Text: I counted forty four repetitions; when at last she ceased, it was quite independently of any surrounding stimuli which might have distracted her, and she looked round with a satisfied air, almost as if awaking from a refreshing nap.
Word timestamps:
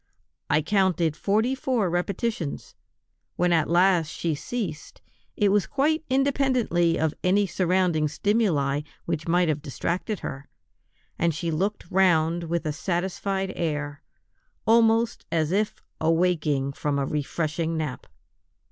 I 0.49 0.63
counted 0.63 1.15
forty 1.15 1.53
four 1.53 1.87
repetitions; 1.87 2.73
when 3.35 3.53
at 3.53 3.69
last 3.69 4.07
she 4.07 4.33
ceased, 4.33 4.99
it 5.37 5.49
was 5.49 5.67
quite 5.67 6.03
independently 6.09 6.97
of 6.97 7.13
any 7.23 7.45
surrounding 7.45 8.07
stimuli 8.07 8.81
which 9.05 9.27
might 9.27 9.47
have 9.47 9.61
distracted 9.61 10.21
her, 10.21 10.49
and 11.19 11.35
she 11.35 11.51
looked 11.51 11.85
round 11.91 12.45
with 12.45 12.65
a 12.65 12.73
satisfied 12.73 13.53
air, 13.55 14.01
almost 14.65 15.27
as 15.31 15.51
if 15.51 15.83
awaking 15.99 16.73
from 16.73 16.97
a 16.97 17.05
refreshing 17.05 17.77
nap. 17.77 18.07